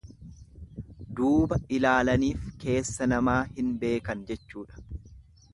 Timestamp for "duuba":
1.19-1.59